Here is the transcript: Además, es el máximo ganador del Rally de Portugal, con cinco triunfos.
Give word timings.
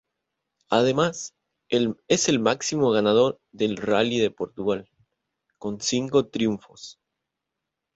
Además, 0.71 1.35
es 1.69 2.27
el 2.27 2.39
máximo 2.39 2.89
ganador 2.89 3.39
del 3.51 3.77
Rally 3.77 4.17
de 4.17 4.31
Portugal, 4.31 4.89
con 5.59 5.79
cinco 5.79 6.25
triunfos. 6.27 6.97